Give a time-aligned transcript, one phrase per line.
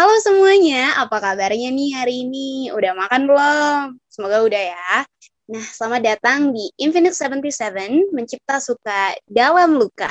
[0.00, 2.72] Halo semuanya, apa kabarnya nih hari ini?
[2.72, 4.00] Udah makan belum?
[4.08, 5.04] Semoga udah ya.
[5.52, 10.08] Nah, selamat datang di Infinite 77, Mencipta Suka Dalam Luka.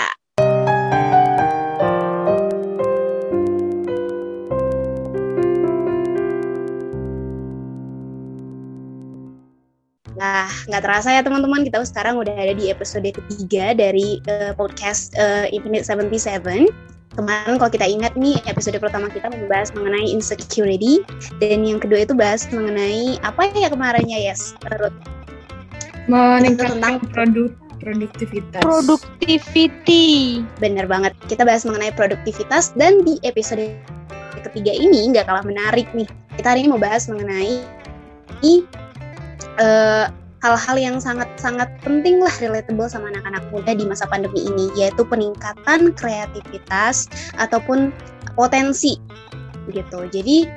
[10.13, 15.17] Nah, nggak terasa ya teman-teman, kita sekarang udah ada di episode ketiga dari uh, podcast
[15.17, 16.98] uh, Infinite 77.
[17.17, 21.01] Kemarin kalau kita ingat nih, episode pertama kita membahas mengenai insecurity,
[21.41, 24.53] dan yang kedua itu bahas mengenai apa ya kemarinnya, Yes?
[24.77, 24.93] Ruth?
[26.05, 28.61] Meningkatkan tentang produk produktivitas.
[28.61, 30.41] Productivity.
[30.59, 31.15] Bener banget.
[31.31, 33.73] Kita bahas mengenai produktivitas dan di episode
[34.39, 36.07] ketiga ini nggak kalah menarik nih.
[36.35, 37.63] Kita hari ini mau bahas mengenai
[39.59, 40.05] eh,
[40.39, 45.91] hal-hal yang sangat-sangat penting lah relatable sama anak-anak muda di masa pandemi ini yaitu peningkatan
[45.95, 47.91] kreativitas ataupun
[48.39, 48.95] potensi
[49.69, 50.07] gitu.
[50.07, 50.47] Jadi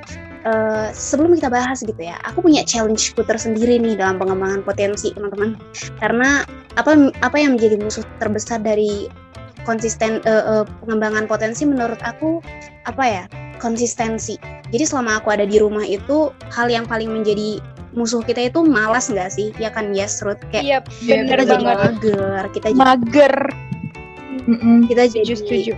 [0.47, 5.59] uh, sebelum kita bahas gitu ya, aku punya challenge-ku tersendiri nih dalam pengembangan potensi teman-teman.
[5.99, 6.47] Karena
[6.79, 9.11] apa apa yang menjadi musuh terbesar dari
[9.67, 12.39] konsisten uh, uh, pengembangan potensi menurut aku
[12.87, 13.23] apa ya
[13.63, 14.35] konsistensi.
[14.73, 19.09] Jadi selama aku ada di rumah itu hal yang paling menjadi musuh kita itu malas
[19.09, 19.49] nggak sih?
[19.61, 20.41] Ya kan yes Ruth?
[20.49, 22.45] Kayak yep, kita jadi mager.
[22.53, 23.35] Kita jadi mager.
[24.89, 25.73] Kita jadi setuju.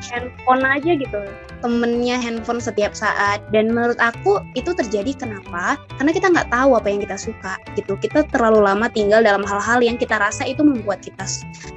[0.00, 1.20] handphone aja gitu.
[1.60, 3.44] Temennya handphone setiap saat.
[3.52, 5.76] Dan menurut aku itu terjadi kenapa?
[6.00, 8.00] Karena kita nggak tahu apa yang kita suka gitu.
[8.00, 11.28] Kita terlalu lama tinggal dalam hal-hal yang kita rasa itu membuat kita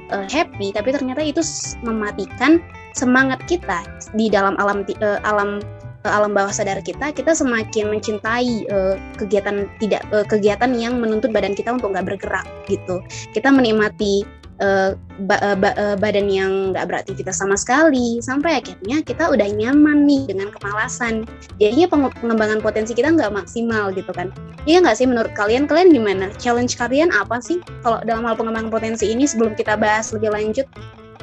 [0.08, 0.72] uh, happy.
[0.72, 1.44] Tapi ternyata itu
[1.84, 2.64] mematikan
[2.96, 3.84] semangat kita
[4.16, 5.60] di dalam alam uh, alam
[6.04, 11.56] alam bawah sadar kita, kita semakin mencintai uh, kegiatan tidak uh, kegiatan yang menuntut badan
[11.56, 13.00] kita untuk nggak bergerak gitu.
[13.32, 14.24] Kita menikmati
[14.60, 14.92] uh,
[15.24, 20.52] ba ba badan yang nggak beraktivitas sama sekali sampai akhirnya kita udah nyaman nih dengan
[20.52, 21.24] kemalasan.
[21.56, 21.88] Jadinya
[22.20, 24.28] pengembangan potensi kita nggak maksimal gitu kan.
[24.68, 25.64] Iya nggak sih menurut kalian?
[25.64, 26.28] Kalian gimana?
[26.36, 30.66] Challenge kalian apa sih kalau dalam hal pengembangan potensi ini sebelum kita bahas lebih lanjut?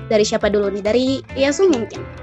[0.09, 0.83] Dari siapa dulu nih?
[0.83, 1.05] Dari
[1.39, 2.20] Yasu mungkin.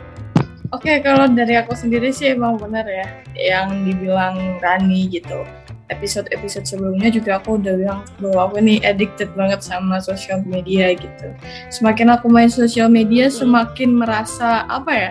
[0.68, 5.40] Oke, okay, kalau dari aku sendiri sih emang benar ya yang dibilang Rani gitu.
[5.88, 11.32] Episode-episode sebelumnya juga aku udah bilang bahwa aku ini addicted banget sama sosial media gitu.
[11.72, 15.10] Semakin aku main sosial media, semakin merasa apa ya?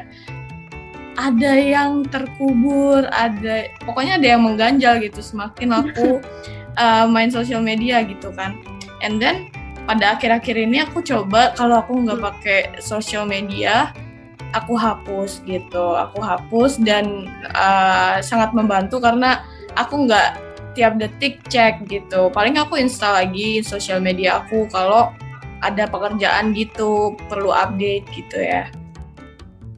[1.17, 5.25] Ada yang terkubur, ada pokoknya ada yang mengganjal gitu.
[5.25, 6.21] Semakin aku
[6.77, 8.61] uh, main sosial media gitu kan.
[9.01, 9.49] And then
[9.89, 13.89] pada akhir-akhir ini aku coba kalau aku nggak pakai sosial media,
[14.53, 15.95] aku hapus gitu.
[15.97, 19.43] Aku hapus dan uh, sangat membantu karena
[19.75, 20.37] aku nggak
[20.77, 22.29] tiap detik cek gitu.
[22.29, 25.09] Paling aku install lagi sosial media aku kalau
[25.65, 28.69] ada pekerjaan gitu perlu update gitu ya.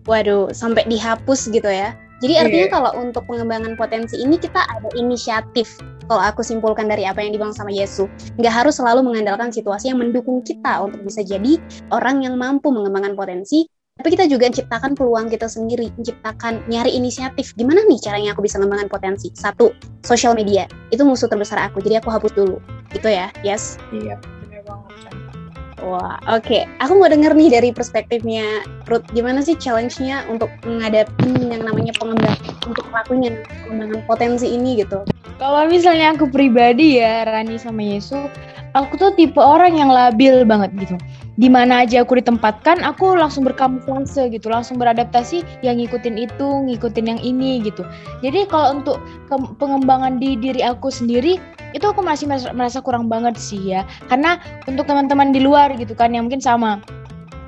[0.04, 1.96] Waduh sampai dihapus gitu ya.
[2.20, 2.74] Jadi artinya yeah.
[2.76, 5.80] kalau untuk pengembangan potensi ini kita ada inisiatif.
[6.10, 8.10] Kalau aku simpulkan dari apa yang dibilang sama Yesus,
[8.42, 11.62] nggak harus selalu mengandalkan situasi yang mendukung kita untuk bisa jadi
[11.94, 13.70] orang yang mampu mengembangkan potensi,
[14.00, 17.52] tapi kita juga menciptakan peluang kita sendiri, menciptakan nyari inisiatif.
[17.60, 19.28] Gimana nih caranya aku bisa mengembangkan potensi?
[19.36, 19.76] Satu,
[20.08, 20.72] sosial media.
[20.88, 22.64] Itu musuh terbesar aku, jadi aku hapus dulu.
[22.96, 23.76] Gitu ya, yes?
[23.92, 24.16] Iya,
[24.48, 25.12] benar banget.
[25.84, 26.48] Wah, oke.
[26.48, 26.64] Okay.
[26.80, 32.56] Aku mau denger nih dari perspektifnya Ruth, gimana sih challenge-nya untuk menghadapi yang namanya pengembangan,
[32.72, 33.36] untuk melakukan
[33.68, 35.04] pengembangan potensi ini gitu?
[35.44, 38.32] Kalau misalnya aku pribadi ya, Rani sama Yesus,
[38.80, 40.96] aku tuh tipe orang yang labil banget gitu
[41.40, 47.16] di mana aja aku ditempatkan aku langsung berkamuflase gitu langsung beradaptasi yang ngikutin itu ngikutin
[47.16, 47.88] yang ini gitu.
[48.20, 49.00] Jadi kalau untuk
[49.56, 51.40] pengembangan di diri aku sendiri
[51.72, 53.88] itu aku masih merasa kurang banget sih ya.
[54.12, 54.36] Karena
[54.68, 56.84] untuk teman-teman di luar gitu kan yang mungkin sama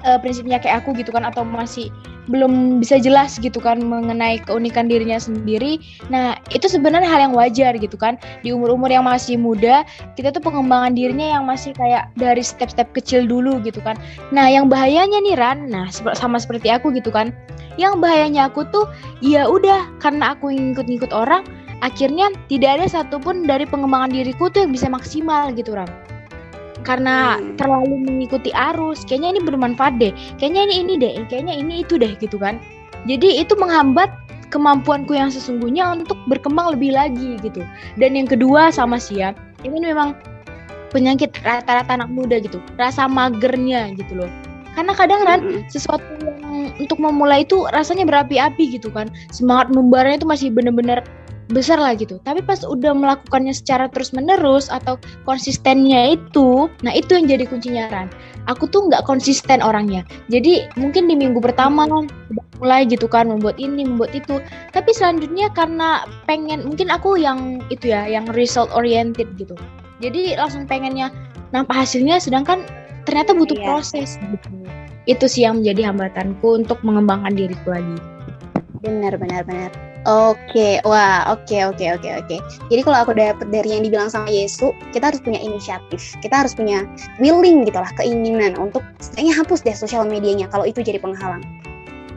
[0.07, 1.91] uh, prinsipnya kayak aku gitu kan atau masih
[2.31, 5.77] belum bisa jelas gitu kan mengenai keunikan dirinya sendiri.
[6.07, 8.15] Nah, itu sebenarnya hal yang wajar gitu kan.
[8.41, 9.83] Di umur-umur yang masih muda,
[10.15, 13.99] kita tuh pengembangan dirinya yang masih kayak dari step-step kecil dulu gitu kan.
[14.31, 17.35] Nah, yang bahayanya nih Ran, nah sama seperti aku gitu kan.
[17.75, 18.87] Yang bahayanya aku tuh
[19.19, 21.43] ya udah karena aku ngikut-ngikut orang,
[21.83, 26.10] akhirnya tidak ada satupun dari pengembangan diriku tuh yang bisa maksimal gitu Ran
[26.81, 27.57] karena hmm.
[27.57, 30.13] terlalu mengikuti arus kayaknya ini bermanfaat deh.
[30.41, 32.57] Kayaknya ini ini deh kayaknya ini itu deh gitu kan.
[33.09, 34.09] Jadi itu menghambat
[34.53, 37.63] kemampuanku yang sesungguhnya untuk berkembang lebih lagi gitu.
[37.97, 39.33] Dan yang kedua sama sih ya
[39.65, 40.17] ini memang
[40.91, 42.59] penyakit rata-rata anak muda gitu.
[42.75, 44.29] Rasa magernya gitu loh.
[44.71, 45.67] Karena kadang kan hmm.
[45.67, 49.11] sesuatu yang untuk memulai itu rasanya berapi-api gitu kan.
[49.29, 51.03] Semangat membaranya itu masih bener-bener
[51.51, 52.17] besar lah gitu.
[52.23, 54.95] Tapi pas udah melakukannya secara terus menerus atau
[55.27, 58.07] konsistennya itu, nah itu yang jadi kuncinya kan.
[58.49, 60.01] Aku tuh nggak konsisten orangnya.
[60.31, 61.85] Jadi mungkin di minggu pertama
[62.57, 64.41] mulai gitu kan membuat ini, membuat itu.
[64.73, 69.53] Tapi selanjutnya karena pengen, mungkin aku yang itu ya, yang result oriented gitu.
[70.01, 71.13] Jadi langsung pengennya
[71.53, 72.65] nampak hasilnya, sedangkan
[73.05, 73.65] ternyata butuh iya.
[73.65, 74.49] proses gitu.
[75.09, 77.97] Itu sih yang menjadi hambatanku untuk mengembangkan diriku lagi.
[78.81, 79.90] Benar, benar, benar.
[80.09, 82.37] Oke, wah, oke, oke, oke, oke.
[82.73, 86.57] Jadi kalau aku dapet dari yang dibilang sama Yesu, kita harus punya inisiatif, kita harus
[86.57, 86.89] punya
[87.21, 91.45] willing gitulah, keinginan untuk setidaknya hapus deh sosial medianya kalau itu jadi penghalang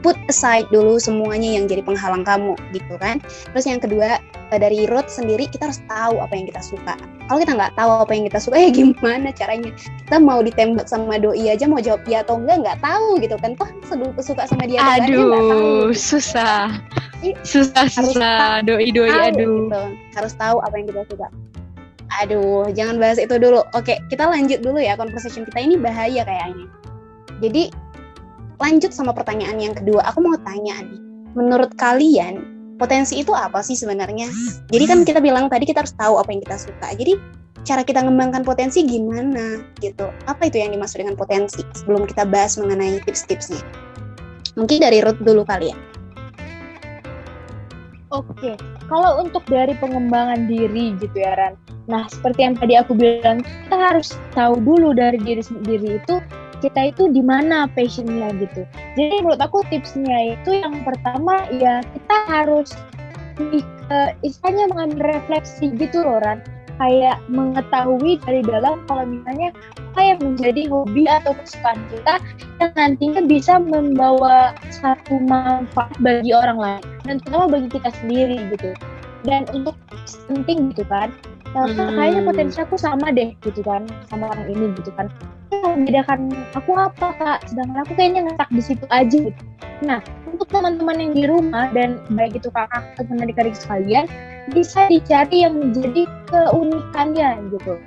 [0.05, 3.17] put aside dulu semuanya yang jadi penghalang kamu gitu kan.
[3.25, 4.21] Terus yang kedua
[4.53, 6.93] eh, dari Ruth sendiri kita harus tahu apa yang kita suka.
[7.25, 9.73] Kalau kita nggak tahu apa yang kita suka ya gimana caranya?
[10.05, 13.57] Kita mau ditembak sama doi aja mau jawab ya atau enggak nggak tahu gitu kan.
[13.57, 13.69] Toh
[14.21, 15.33] suka sama dia aduh aja, tahu,
[15.89, 15.97] gitu.
[15.97, 16.61] susah.
[17.41, 18.61] Susah susah.
[18.61, 19.57] doi doi tahu, aduh.
[19.65, 19.81] gitu.
[20.21, 21.27] harus tahu apa yang kita suka.
[22.21, 23.65] Aduh jangan bahas itu dulu.
[23.73, 25.65] Oke kita lanjut dulu ya conversation kita.
[25.65, 26.69] Ini bahaya kayaknya.
[27.41, 27.73] Jadi
[28.59, 30.97] lanjut sama pertanyaan yang kedua, aku mau tanya Adi.
[31.35, 34.27] Menurut kalian, potensi itu apa sih sebenarnya?
[34.71, 36.87] Jadi kan kita bilang tadi kita harus tahu apa yang kita suka.
[36.95, 37.19] Jadi
[37.65, 40.07] cara kita mengembangkan potensi gimana gitu?
[40.29, 41.65] Apa itu yang dimaksud dengan potensi?
[41.75, 43.59] Sebelum kita bahas mengenai tips-tipsnya.
[44.55, 45.77] Mungkin dari Ruth dulu kali ya.
[48.13, 48.55] Oke,
[48.87, 51.59] kalau untuk dari pengembangan diri gitu ya Ran.
[51.91, 56.15] Nah, seperti yang tadi aku bilang, kita harus tahu dulu dari diri sendiri itu
[56.61, 58.67] kita itu di mana passionnya gitu.
[58.95, 62.69] Jadi menurut aku tipsnya itu yang pertama ya kita harus
[64.23, 66.39] istilahnya mengambil refleksi gitu loh Ran.
[66.75, 69.55] Kayak mengetahui dari dalam kalau misalnya
[69.95, 72.19] apa yang menjadi hobi atau kesukaan kita
[72.59, 78.75] yang nantinya bisa membawa satu manfaat bagi orang lain dan terutama bagi kita sendiri gitu.
[79.25, 79.73] Dan untuk
[80.29, 81.09] penting gitu kan,
[81.57, 81.97] nah, hmm.
[81.97, 85.09] kayaknya potensi aku sama deh gitu kan sama orang ini gitu kan.
[85.65, 87.39] Membedakan aku apa kak.
[87.49, 89.43] Sedangkan aku kayaknya ngetak di situ aja gitu.
[89.83, 89.99] nah
[90.31, 94.07] untuk teman-teman yang di rumah dan baik itu kakak ataupun adik-adik sekalian
[94.53, 97.79] bisa dicari yang menjadi keunikannya gitu.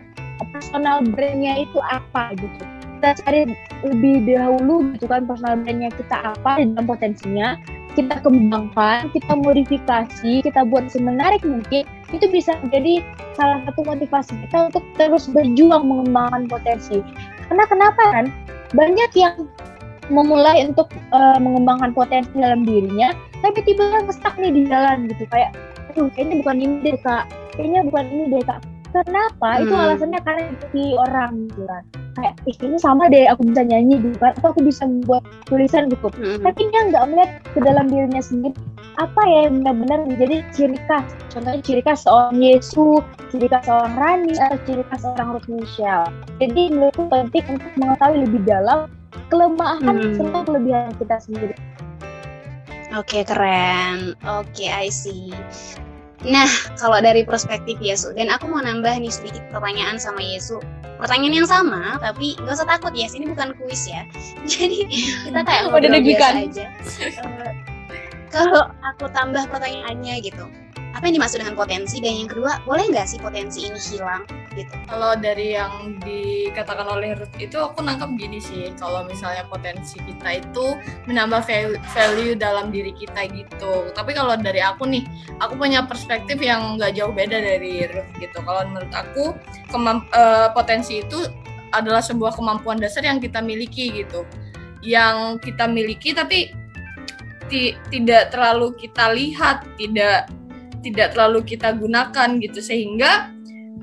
[0.49, 2.65] Personal brandnya itu apa gitu.
[2.99, 3.47] Kita cari
[3.87, 7.55] lebih dahulu gitu kan personal brandnya kita apa dalam potensinya
[7.99, 11.83] kita kembangkan, kita modifikasi, kita buat semenarik mungkin,
[12.15, 13.03] itu bisa menjadi
[13.35, 17.03] salah satu motivasi kita untuk terus berjuang mengembangkan potensi.
[17.51, 18.31] Karena kenapa kan?
[18.71, 19.35] Banyak yang
[20.15, 23.11] memulai untuk uh, mengembangkan potensi dalam dirinya,
[23.43, 25.51] tapi tiba-tiba ngestak nih di jalan gitu kayak,
[25.91, 27.27] aduh kayaknya bukan ini deh kak,
[27.59, 28.63] kayaknya bukan ini deh kak.
[28.93, 29.49] Kenapa?
[29.61, 29.63] Hmm.
[29.69, 31.83] Itu alasannya karena di orang gitu kan.
[32.19, 35.87] Kayak, ih ini sama deh aku bisa nyanyi gitu kan, atau aku bisa membuat tulisan
[35.93, 36.09] gitu.
[36.11, 36.43] Hmm.
[36.43, 38.57] Tapi dia nggak melihat ke dalam dirinya sendiri
[38.99, 41.07] apa ya yang benar-benar menjadi ciri khas.
[41.31, 46.11] Contohnya ciri khas seorang Yesus, ciri khas seorang Rani, atau ciri khas seorang Ruth Michelle.
[46.43, 48.91] Jadi menurutku penting untuk mengetahui lebih dalam
[49.31, 50.15] kelemahan hmm.
[50.19, 51.55] serta kelebihan kita sendiri.
[52.97, 54.19] Oke, okay, keren.
[54.27, 55.31] Oke, okay, I see.
[56.27, 60.59] Nah, kalau dari perspektif Yesu, dan aku mau nambah nih sedikit pertanyaan sama Yesu.
[60.99, 64.03] Pertanyaan yang sama, tapi nggak usah takut ya, ini bukan kuis ya.
[64.51, 64.91] Jadi
[65.31, 66.67] kita kayak ngobrol biasa aja.
[67.23, 67.51] Uh,
[68.35, 70.45] kalau aku tambah pertanyaannya gitu,
[70.97, 72.01] apa yang dimaksud dengan potensi?
[72.01, 74.25] Dan yang kedua boleh nggak sih potensi ini hilang
[74.57, 74.73] gitu?
[74.89, 78.73] Kalau dari yang dikatakan oleh Ruth itu aku nangkep gini sih.
[78.81, 80.67] Kalau misalnya potensi kita itu
[81.05, 81.45] menambah
[81.93, 83.93] value dalam diri kita gitu.
[83.93, 85.05] Tapi kalau dari aku nih
[85.45, 88.39] aku punya perspektif yang nggak jauh beda dari Ruth gitu.
[88.41, 89.25] Kalau menurut aku
[89.77, 91.29] uh, potensi itu
[91.77, 94.25] adalah sebuah kemampuan dasar yang kita miliki gitu.
[94.81, 96.55] Yang kita miliki tapi
[97.89, 100.29] tidak terlalu kita lihat, tidak
[100.83, 103.33] tidak terlalu kita gunakan gitu sehingga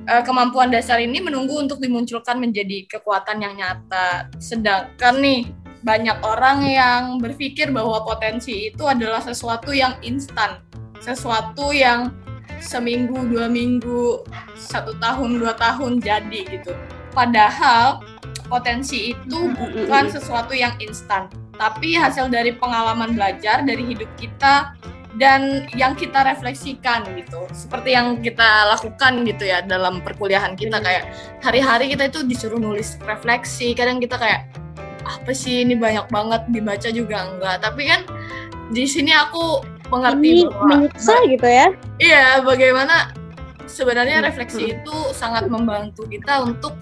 [0.07, 4.29] uh, kemampuan dasar ini menunggu untuk dimunculkan menjadi kekuatan yang nyata.
[4.39, 5.49] Sedangkan nih
[5.85, 10.61] banyak orang yang berpikir bahwa potensi itu adalah sesuatu yang instan,
[10.97, 12.09] sesuatu yang
[12.57, 14.25] seminggu, dua minggu,
[14.57, 16.73] satu tahun, dua tahun jadi gitu.
[17.13, 18.01] Padahal
[18.49, 24.73] potensi itu bukan sesuatu yang instan, tapi hasil dari pengalaman belajar dari hidup kita
[25.15, 27.47] dan yang kita refleksikan gitu.
[27.55, 31.07] Seperti yang kita lakukan gitu ya dalam perkuliahan kita kayak
[31.39, 33.71] hari-hari kita itu disuruh nulis refleksi.
[33.71, 34.51] Kadang kita kayak
[35.05, 37.63] apa sih ini banyak banget dibaca juga enggak.
[37.63, 38.01] Tapi kan
[38.75, 41.67] di sini aku mengerti ini bahwa menyiksa gitu ya?
[42.01, 43.13] Iya bagaimana
[43.69, 44.73] sebenarnya refleksi hmm.
[44.81, 46.75] itu sangat membantu kita untuk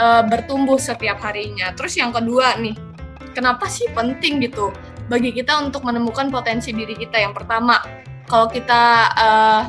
[0.00, 1.70] uh, bertumbuh setiap harinya.
[1.76, 2.74] Terus yang kedua nih
[3.36, 4.74] kenapa sih penting gitu
[5.10, 7.82] bagi kita untuk menemukan potensi diri kita yang pertama
[8.30, 9.62] kalau kita uh,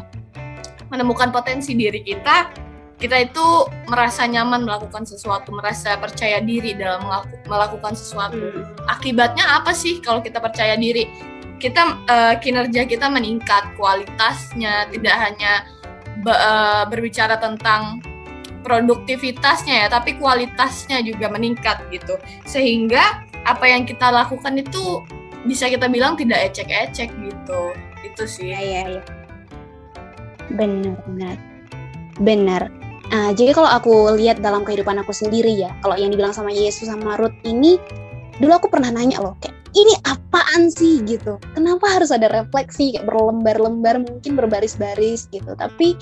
[0.94, 2.54] menemukan potensi diri kita
[3.02, 7.02] kita itu merasa nyaman melakukan sesuatu, merasa percaya diri dalam
[7.50, 8.38] melakukan sesuatu.
[8.38, 8.62] Hmm.
[8.86, 11.10] Akibatnya apa sih kalau kita percaya diri?
[11.58, 15.66] Kita uh, kinerja kita meningkat, kualitasnya tidak hanya
[16.22, 18.06] be, uh, berbicara tentang
[18.62, 22.22] produktivitasnya ya, tapi kualitasnya juga meningkat gitu.
[22.46, 25.02] Sehingga apa yang kita lakukan itu
[25.46, 27.62] bisa kita bilang tidak ecek-ecek gitu.
[28.06, 28.54] Itu sih.
[28.54, 28.82] Iya, iya.
[29.00, 29.04] Ya.
[30.52, 31.38] Benar, benar.
[32.22, 32.82] Benar
[33.12, 36.88] Nah, jadi kalau aku lihat dalam kehidupan aku sendiri ya, kalau yang dibilang sama Yesus
[36.88, 37.76] sama Ruth ini,
[38.40, 41.36] dulu aku pernah nanya loh, kayak ini apaan sih gitu?
[41.52, 45.52] Kenapa harus ada refleksi kayak berlembar-lembar, mungkin berbaris-baris gitu?
[45.60, 46.00] Tapi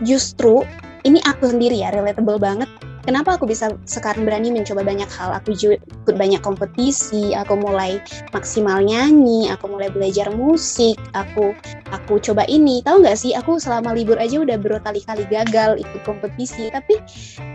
[0.00, 0.64] justru
[1.04, 2.72] ini aku sendiri ya, relatable banget
[3.06, 5.30] kenapa aku bisa sekarang berani mencoba banyak hal?
[5.38, 8.02] Aku ikut banyak kompetisi aku mulai
[8.34, 11.54] maksimal nyanyi aku mulai belajar musik aku
[11.94, 12.82] aku coba ini.
[12.82, 13.32] Tahu nggak sih?
[13.38, 16.68] Aku selama libur aja udah berkali-kali gagal ikut kompetisi.
[16.68, 16.98] Tapi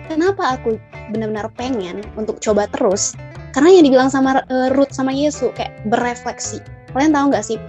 [0.08, 0.80] kenapa aku
[1.12, 3.14] benar-benar pengen untuk coba terus?
[3.52, 6.64] Karena yang dibilang sama uh, Ruth sama Yesus kayak berefleksi.
[6.96, 7.60] Kalian tahu nggak sih?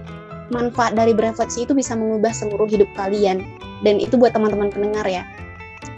[0.51, 3.43] Manfaat dari berefleksi itu bisa mengubah seluruh hidup kalian.
[3.83, 5.27] Dan itu buat teman-teman pendengar ya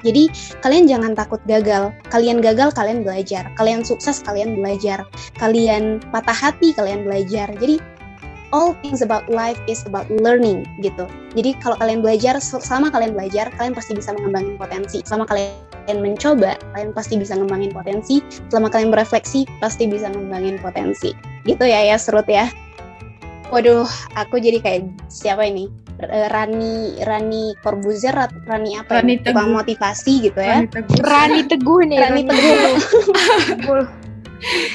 [0.05, 0.29] jadi
[0.61, 1.89] kalian jangan takut gagal.
[2.13, 3.49] Kalian gagal, kalian belajar.
[3.57, 5.01] Kalian sukses, kalian belajar.
[5.41, 7.49] Kalian patah hati, kalian belajar.
[7.57, 7.81] Jadi
[8.53, 11.09] all things about life is about learning gitu.
[11.33, 15.01] Jadi kalau kalian belajar, selama kalian belajar, kalian pasti bisa mengembangin potensi.
[15.03, 18.21] Selama kalian mencoba, kalian pasti bisa ngembangin potensi.
[18.53, 21.17] Selama kalian berefleksi, pasti bisa ngembangin potensi.
[21.43, 22.47] Gitu ya ya, serut ya.
[23.49, 23.85] Waduh,
[24.17, 25.84] aku jadi kayak siapa ini?
[25.95, 28.11] Eh, Rani Rani Corbuzier
[28.43, 29.31] Rani apa Rani ya?
[29.31, 29.47] Teguh.
[29.47, 30.59] motivasi gitu ya.
[30.59, 33.83] Rani Teguh, Rani Teguh nih Rani Teguh.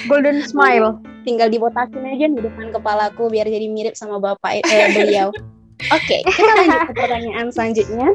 [0.08, 0.96] Golden Smile.
[1.28, 5.28] Tinggal dibotakin aja di depan kepalaku biar jadi mirip sama bapak eh, beliau.
[5.96, 8.08] Oke okay, kita lanjut ke pertanyaan selanjutnya.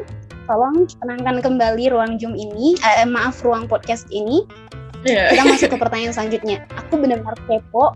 [0.46, 4.42] Tolong tenangkan kembali ruang Zoom ini eh, maaf ruang podcast ini.
[5.06, 5.30] Yeah.
[5.30, 6.66] kita masuk ke pertanyaan selanjutnya.
[6.74, 7.94] Aku benar-benar kepo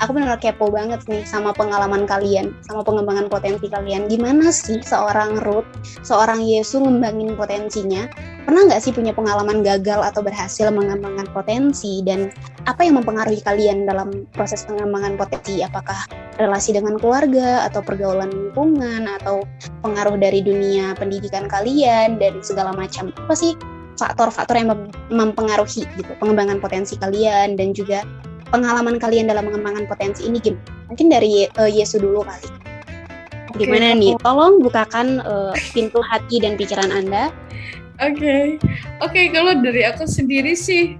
[0.00, 4.08] aku benar kepo banget nih sama pengalaman kalian, sama pengembangan potensi kalian.
[4.08, 5.68] Gimana sih seorang Ruth,
[6.00, 8.08] seorang Yesus ngembangin potensinya?
[8.48, 12.00] Pernah nggak sih punya pengalaman gagal atau berhasil mengembangkan potensi?
[12.00, 12.32] Dan
[12.64, 15.60] apa yang mempengaruhi kalian dalam proses pengembangan potensi?
[15.60, 16.08] Apakah
[16.40, 19.44] relasi dengan keluarga, atau pergaulan lingkungan, atau
[19.84, 23.12] pengaruh dari dunia pendidikan kalian, dan segala macam?
[23.28, 23.52] Apa sih
[24.00, 24.72] faktor-faktor yang
[25.12, 28.00] mempengaruhi gitu pengembangan potensi kalian dan juga
[28.50, 30.62] pengalaman kalian dalam mengembangkan potensi ini gimana?
[30.90, 32.50] Mungkin dari uh, Yesu dulu kali.
[33.58, 34.12] Gimana okay, nih?
[34.22, 37.34] Tolong bukakan uh, pintu hati dan pikiran Anda.
[38.00, 38.44] Oke, okay.
[39.04, 40.96] oke okay, kalau dari aku sendiri sih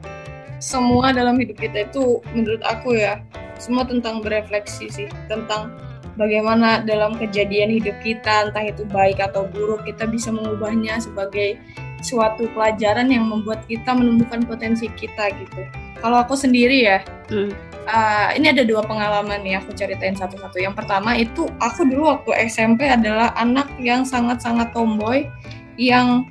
[0.61, 3.25] semua dalam hidup kita itu menurut aku ya
[3.57, 5.73] semua tentang berefleksi sih tentang
[6.21, 11.57] bagaimana dalam kejadian hidup kita entah itu baik atau buruk kita bisa mengubahnya sebagai
[12.01, 15.63] suatu pelajaran yang membuat kita menemukan potensi kita gitu
[16.01, 17.53] kalau aku sendiri ya, hmm.
[17.85, 20.57] uh, ini ada dua pengalaman nih aku ceritain satu-satu.
[20.57, 25.29] Yang pertama itu aku dulu waktu SMP adalah anak yang sangat-sangat tomboy
[25.77, 26.25] yang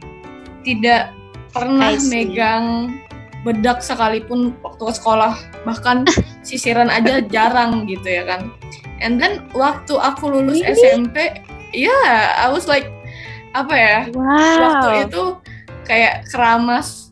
[0.65, 1.13] tidak
[1.53, 2.97] pernah megang
[3.47, 5.31] bedak sekalipun waktu sekolah
[5.63, 6.03] bahkan
[6.47, 8.51] sisiran aja jarang gitu ya kan
[8.99, 10.75] and then waktu aku lulus really?
[10.75, 11.39] SMP
[11.71, 12.91] ya yeah, I was like
[13.55, 14.59] apa ya wow.
[14.59, 15.23] waktu itu
[15.89, 17.09] kayak keramas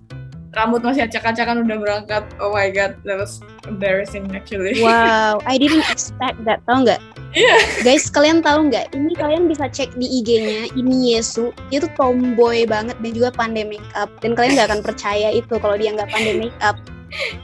[0.58, 2.24] rambut masih acak-acakan udah berangkat.
[2.42, 4.82] Oh my god, that was embarrassing actually.
[4.82, 6.66] Wow, I didn't expect that.
[6.66, 7.02] Tahu nggak?
[7.38, 7.46] Iya.
[7.46, 7.60] Yeah.
[7.86, 8.90] Guys, kalian tahu nggak?
[8.98, 10.74] Ini kalian bisa cek di IG-nya.
[10.74, 14.10] Ini Yesu, dia tuh tomboy banget dan juga pandai make up.
[14.26, 16.78] Dan kalian nggak akan percaya itu kalau dia nggak pandai make up.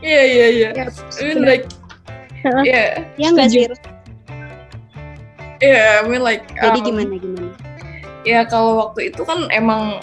[0.01, 0.69] Iya iya iya.
[0.73, 1.69] I mean like,
[2.65, 3.05] yeah.
[3.21, 3.69] Ya nggak sih?
[5.61, 6.49] Yeah, I mean like.
[6.57, 7.49] Jadi um, gimana gimana?
[8.25, 10.01] Ya kalau waktu itu kan emang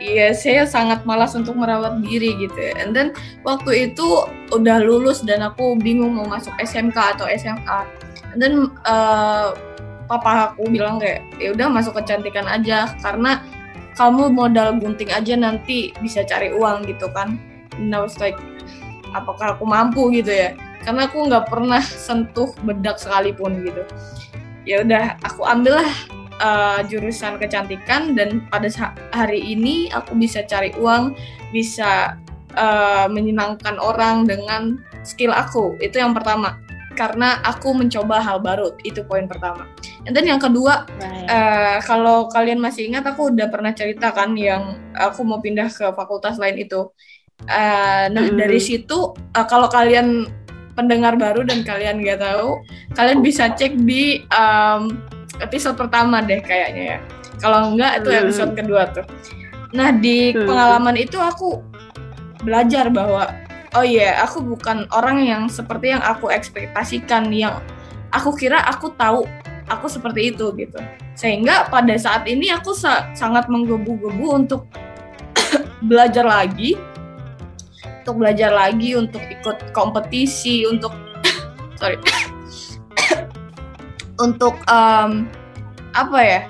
[0.00, 2.56] Iya, saya sangat malas untuk merawat diri gitu.
[2.56, 2.72] Ya.
[2.80, 3.12] And then
[3.44, 7.80] waktu itu udah lulus dan aku bingung mau masuk SMK atau SMA.
[8.32, 8.54] And then
[8.88, 9.52] uh,
[10.08, 13.44] papa aku bilang kayak ya udah masuk kecantikan aja karena
[13.92, 17.36] kamu modal gunting aja nanti bisa cari uang gitu kan.
[17.76, 18.40] And I was like
[19.12, 20.56] apakah aku mampu gitu ya?
[20.80, 23.84] Karena aku nggak pernah sentuh bedak sekalipun gitu.
[24.64, 25.92] Ya udah aku ambillah
[26.40, 28.66] uh, jurusan kecantikan dan pada
[29.12, 31.14] hari ini aku bisa cari uang,
[31.52, 32.16] bisa
[32.56, 35.76] uh, menyenangkan orang dengan skill aku.
[35.78, 36.58] Itu yang pertama.
[36.98, 39.64] Karena aku mencoba hal baru, itu poin pertama.
[40.04, 40.84] Dan yang kedua,
[41.28, 45.86] uh, kalau kalian masih ingat aku udah pernah cerita kan yang aku mau pindah ke
[45.96, 46.90] fakultas lain itu.
[47.48, 48.36] Uh, nah mm.
[48.36, 50.28] dari situ uh, kalau kalian
[50.76, 52.60] pendengar baru dan kalian nggak tahu,
[52.92, 55.00] kalian bisa cek di um,
[55.40, 56.98] episode pertama deh kayaknya ya.
[57.40, 58.20] Kalau enggak itu Hmm.
[58.24, 59.06] episode kedua tuh.
[59.72, 60.44] Nah di Hmm.
[60.44, 61.64] pengalaman itu aku
[62.40, 63.28] belajar bahwa
[63.76, 67.60] oh iya aku bukan orang yang seperti yang aku ekspektasikan yang
[68.10, 69.24] aku kira aku tahu
[69.70, 70.78] aku seperti itu gitu.
[71.14, 74.66] Sehingga pada saat ini aku sa- sangat menggebu-gebu untuk
[75.90, 76.74] belajar lagi
[78.00, 80.90] untuk belajar lagi untuk ikut kompetisi untuk
[81.80, 82.00] sorry
[84.20, 85.26] untuk em,
[85.96, 86.40] apa ya?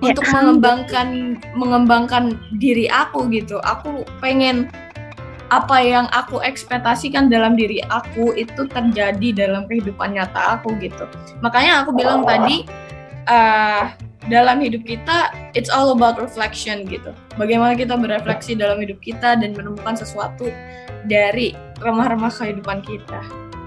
[0.00, 3.60] Ya, untuk mengembangkan mengembangkan diri aku gitu.
[3.60, 4.72] Aku pengen
[5.52, 11.04] apa yang aku ekspektasikan dalam diri aku itu terjadi dalam kehidupan nyata aku gitu.
[11.44, 12.64] Makanya aku bilang tadi
[13.28, 13.84] eh,
[14.32, 17.12] dalam hidup kita it's all about reflection gitu.
[17.36, 20.48] Bagaimana kita berefleksi dalam hidup kita dan menemukan sesuatu
[21.10, 23.20] dari remah-remah kehidupan kita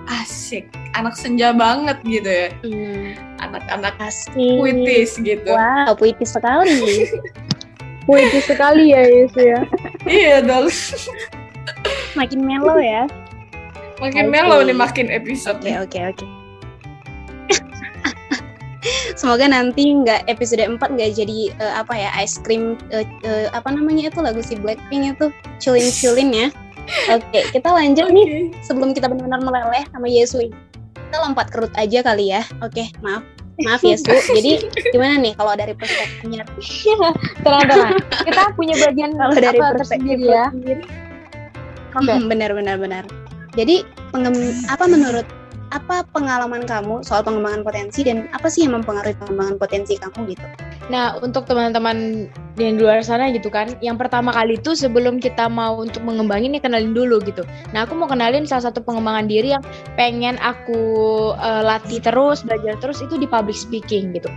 [0.06, 4.36] asik anak senja banget gitu ya Hmm, anak-anak asik.
[4.36, 7.08] puitis gitu Wow, puitis sekali.
[8.04, 9.64] Puitis sekali ya Yesu ya.
[10.04, 10.68] iya dong
[12.14, 13.08] Makin melo ya.
[13.96, 14.34] makin Oke.
[14.34, 16.26] melo nih makin episode Oke, oke, oke.
[19.16, 23.72] Semoga nanti nggak episode 4 nggak jadi eh, apa ya ice cream eh, eh, apa
[23.72, 26.48] namanya itu lagu si Blackpink itu chillin chillin ya.
[27.12, 30.56] Oke, kita lanjut nih sebelum kita benar-benar meleleh sama Yesu ini.
[30.96, 32.42] Kita lompat kerut aja kali ya.
[32.60, 33.24] Oke, maaf.
[33.62, 34.10] Maaf Yesu.
[34.10, 36.44] Jadi gimana nih kalau dari perspektifnya
[37.46, 37.96] tenang.
[38.26, 40.50] Kita punya bagian kalau dari perspektif ya.
[40.50, 40.84] sendiri?
[41.94, 42.10] Oke.
[42.10, 43.04] Hmm, benar benar benar.
[43.54, 45.28] Jadi pengem- apa menurut
[45.74, 50.46] apa pengalaman kamu soal pengembangan potensi dan apa sih yang mempengaruhi pengembangan potensi kamu gitu?
[50.92, 52.28] Nah, untuk teman-teman
[52.60, 56.62] di luar sana gitu kan, yang pertama kali itu sebelum kita mau untuk mengembangin ya
[56.62, 57.48] kenalin dulu gitu.
[57.72, 59.64] Nah, aku mau kenalin salah satu pengembangan diri yang
[59.96, 60.82] pengen aku
[61.40, 64.28] eh, latih terus, belajar terus itu di public speaking gitu.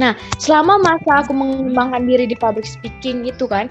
[0.00, 3.68] Nah, selama masa aku mengembangkan diri di public speaking itu kan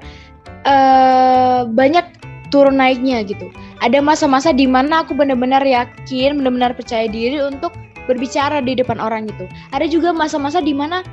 [0.63, 2.06] eh banyak
[2.48, 3.50] turun naiknya gitu.
[3.82, 7.75] Ada masa-masa di mana aku benar-benar yakin, benar-benar percaya diri untuk
[8.08, 9.50] berbicara di depan orang gitu.
[9.75, 11.03] Ada juga masa-masa di mana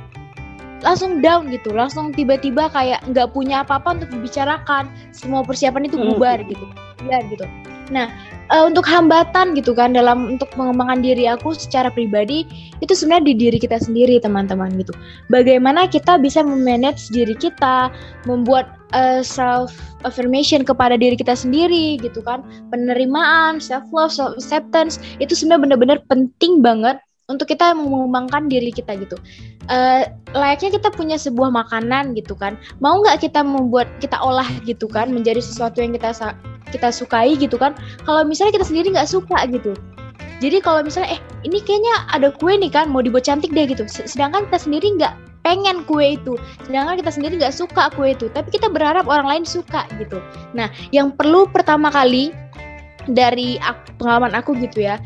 [0.81, 6.17] langsung down gitu, langsung tiba-tiba kayak nggak punya apa-apa untuk dibicarakan, semua persiapan itu Hmm.
[6.17, 6.65] bubar gitu,
[7.05, 7.45] ya gitu.
[7.91, 8.07] Nah,
[8.49, 12.47] eh, untuk hambatan gitu kan dalam untuk mengembangkan diri aku secara pribadi
[12.79, 14.95] itu sebenarnya di diri kita sendiri teman-teman gitu.
[15.27, 17.91] Bagaimana kita bisa memanage diri kita,
[18.25, 19.75] membuat eh, self
[20.07, 25.99] affirmation kepada diri kita sendiri gitu kan, penerimaan, self love, self acceptance itu sebenarnya benar-benar
[26.07, 26.99] penting banget
[27.31, 29.15] untuk kita mengembangkan diri kita gitu.
[29.71, 30.03] Eh,
[30.35, 32.59] layaknya kita punya sebuah makanan gitu kan.
[32.83, 36.11] Mau nggak kita membuat kita olah gitu kan menjadi sesuatu yang kita
[36.71, 37.71] kita sukai gitu kan.
[38.03, 39.71] Kalau misalnya kita sendiri nggak suka gitu.
[40.41, 43.85] Jadi kalau misalnya eh ini kayaknya ada kue nih kan mau dibuat cantik deh gitu.
[43.85, 45.13] Sedangkan kita sendiri nggak
[45.45, 46.33] pengen kue itu.
[46.65, 48.25] Sedangkan kita sendiri nggak suka kue itu.
[48.33, 50.17] Tapi kita berharap orang lain suka gitu.
[50.57, 52.33] Nah yang perlu pertama kali
[53.09, 55.01] dari ak- pengalaman aku gitu ya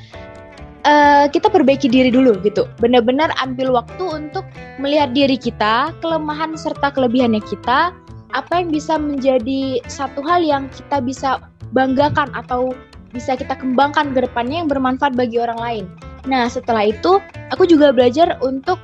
[0.85, 4.45] eh, kita perbaiki diri dulu gitu benar-benar ambil waktu untuk
[4.79, 7.95] melihat diri kita, kelemahan serta kelebihannya kita,
[8.35, 11.39] apa yang bisa menjadi satu hal yang kita bisa
[11.71, 12.75] banggakan atau
[13.15, 15.85] bisa kita kembangkan ke depannya yang bermanfaat bagi orang lain.
[16.27, 17.23] Nah, setelah itu
[17.55, 18.75] aku juga belajar untuk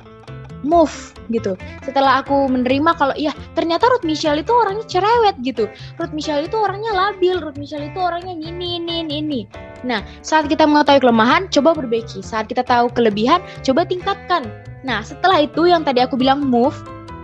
[0.62, 1.58] move gitu.
[1.82, 5.66] Setelah aku menerima kalau iya ternyata Ruth Michelle itu orangnya cerewet gitu.
[5.98, 9.40] Ruth Michelle itu orangnya labil, Ruth Michelle itu orangnya ini ini ini.
[9.82, 12.22] Nah, saat kita mengetahui kelemahan, coba perbaiki.
[12.22, 14.46] Saat kita tahu kelebihan, coba tingkatkan.
[14.86, 16.74] Nah, setelah itu yang tadi aku bilang move,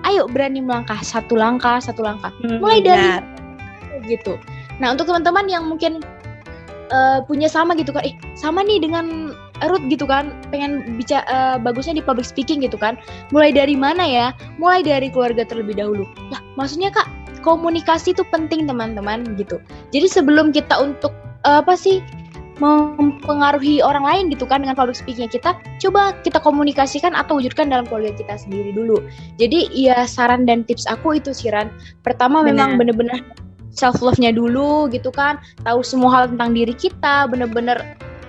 [0.07, 2.35] ayo berani melangkah satu langkah, satu langkah.
[2.43, 3.09] Mulai dari
[4.11, 4.39] gitu.
[4.83, 6.03] Nah, untuk teman-teman yang mungkin
[6.91, 9.35] eh, punya sama gitu kan, eh sama nih dengan
[9.67, 12.95] Ruth gitu kan, pengen bicara bagusnya di public speaking gitu kan.
[13.35, 14.27] Mulai dari mana ya?
[14.63, 16.07] Mulai dari keluarga terlebih dahulu.
[16.31, 17.11] Lah, maksudnya Kak,
[17.43, 19.59] komunikasi itu penting teman-teman gitu.
[19.91, 21.11] Jadi sebelum kita untuk
[21.47, 21.99] eh, apa sih
[22.59, 27.87] mempengaruhi orang lain gitu kan dengan public speakingnya kita coba kita komunikasikan atau wujudkan dalam
[27.87, 28.99] keluarga kita sendiri dulu
[29.39, 31.71] jadi ya saran dan tips aku itu sih Ran
[32.03, 32.99] pertama memang Benar.
[32.99, 33.19] bener-bener
[33.71, 37.79] self love-nya dulu gitu kan tahu semua hal tentang diri kita bener-bener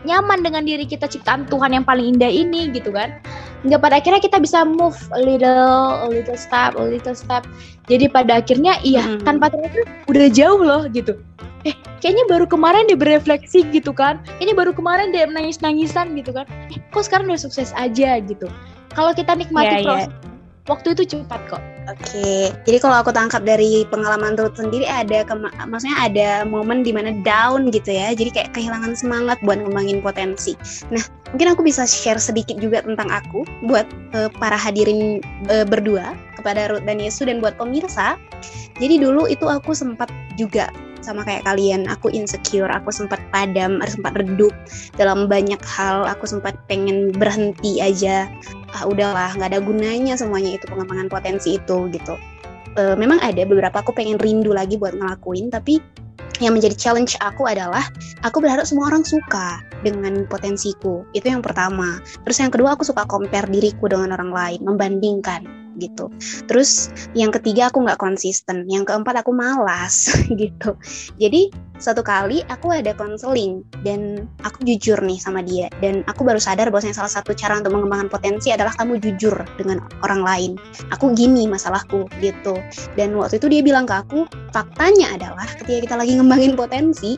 [0.07, 3.19] nyaman dengan diri kita ciptaan Tuhan yang paling indah ini gitu kan.
[3.63, 7.43] Hingga pada akhirnya kita bisa move a little a little step a little step.
[7.91, 9.27] Jadi pada akhirnya iya Mm.
[9.27, 11.19] tanpa terasa udah jauh loh gitu.
[11.67, 14.23] Eh kayaknya baru kemarin dia berefleksi gitu kan.
[14.39, 16.47] Kayaknya baru kemarin dia nangis nangisan gitu kan.
[16.71, 18.47] Eh kok sekarang udah sukses aja gitu.
[18.95, 19.85] Kalau kita nikmati Iya, iya.
[19.85, 20.09] proses
[20.69, 25.25] waktu itu cepat kok Oke, jadi kalau aku tangkap dari pengalaman Ruth sendiri ada,
[25.65, 30.53] maksudnya ada momen di mana down gitu ya, jadi kayak kehilangan semangat buat ngembangin potensi.
[30.93, 31.01] Nah,
[31.33, 35.17] mungkin aku bisa share sedikit juga tentang aku buat uh, para hadirin
[35.49, 38.21] uh, berdua kepada Ruth dan Yesus dan buat pemirsa.
[38.77, 40.69] Jadi dulu itu aku sempat juga
[41.01, 44.53] sama kayak kalian, aku insecure, aku sempat padam, sempat redup
[44.99, 48.29] dalam banyak hal, aku sempat pengen berhenti aja
[48.75, 52.15] ah udahlah nggak ada gunanya semuanya itu pengembangan potensi itu gitu.
[52.77, 55.81] Uh, memang ada beberapa aku pengen rindu lagi buat ngelakuin tapi
[56.39, 57.83] yang menjadi challenge aku adalah
[58.23, 61.03] aku berharap semua orang suka dengan potensiku.
[61.11, 61.99] Itu yang pertama.
[62.23, 66.11] Terus yang kedua aku suka compare diriku dengan orang lain membandingkan gitu.
[66.45, 70.11] Terus yang ketiga aku nggak konsisten, yang keempat aku malas
[70.41, 70.75] gitu.
[71.17, 76.35] Jadi satu kali aku ada konseling dan aku jujur nih sama dia dan aku baru
[76.35, 80.51] sadar bahwasanya salah satu cara untuk mengembangkan potensi adalah kamu jujur dengan orang lain.
[80.91, 82.59] Aku gini masalahku gitu.
[82.99, 87.15] Dan waktu itu dia bilang ke aku, faktanya adalah ketika kita lagi ngembangin potensi,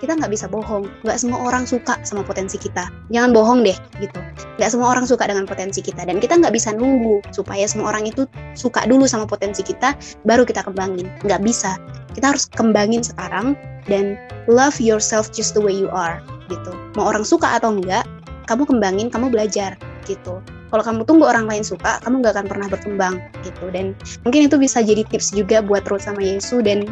[0.00, 0.88] kita nggak bisa bohong.
[1.06, 2.90] Nggak semua orang suka sama potensi kita.
[3.10, 4.20] Jangan bohong deh gitu.
[4.58, 8.08] Nggak semua orang suka dengan potensi kita dan kita nggak bisa nunggu supaya semua orang
[8.08, 9.94] itu suka dulu sama potensi kita,
[10.28, 11.08] baru kita kembangin.
[11.24, 11.78] Nggak bisa.
[12.12, 13.56] Kita harus kembangin sekarang
[13.86, 18.06] dan love yourself just the way you are gitu mau orang suka atau enggak
[18.46, 22.68] kamu kembangin kamu belajar gitu kalau kamu tunggu orang lain suka kamu nggak akan pernah
[22.68, 23.92] berkembang gitu dan
[24.26, 26.88] mungkin itu bisa jadi tips juga buat Ruth sama Yesu dan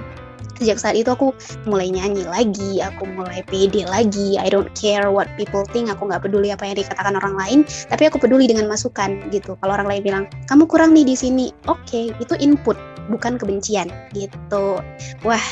[0.61, 1.33] sejak saat itu aku
[1.65, 4.37] mulai nyanyi lagi, aku mulai pede lagi.
[4.37, 5.89] I don't care what people think.
[5.89, 9.57] Aku nggak peduli apa yang dikatakan orang lain, tapi aku peduli dengan masukan gitu.
[9.65, 12.77] Kalau orang lain bilang kamu kurang nih di sini, oke, okay, itu input
[13.09, 14.79] bukan kebencian gitu.
[15.27, 15.43] Wah,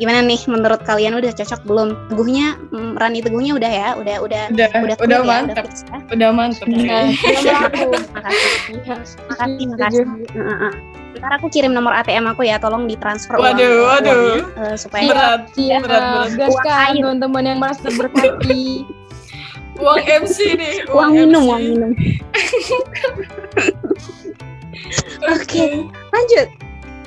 [0.00, 4.42] gimana nih menurut kalian udah cocok belum teguhnya mm, Rani teguhnya udah ya udah udah
[4.50, 5.98] udah udah, udah ya, mantap udah, ya?
[6.10, 7.00] udah mantap ya.
[8.18, 8.74] makasih
[9.30, 14.44] makasih makasih ntar aku kirim nomor ATM aku ya tolong ditransfer waduh uang, waduh.
[14.60, 18.84] Uh, supaya berat ya, berat berat gaskan teman-teman yang merasa berkati.
[19.82, 21.90] Uang MC nih uang, uang minum uang minum.
[25.32, 25.72] Oke okay,
[26.14, 26.46] lanjut.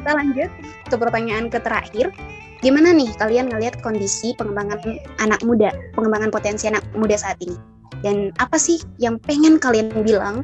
[0.01, 0.49] Kita lanjut
[0.89, 2.11] ke pertanyaan ke terakhir.
[2.59, 4.81] Gimana nih kalian ngelihat kondisi pengembangan
[5.21, 7.55] anak muda, pengembangan potensi anak muda saat ini?
[8.01, 10.43] Dan apa sih yang pengen kalian bilang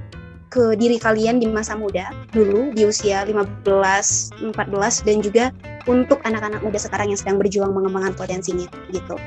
[0.53, 4.53] ke diri kalian di masa muda dulu di usia 15, 14
[5.01, 5.49] dan juga
[5.89, 9.17] untuk anak-anak muda sekarang yang sedang berjuang mengembangkan potensinya gitu.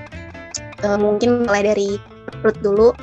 [0.87, 1.99] E, mungkin mulai dari
[2.47, 2.95] Ruth dulu.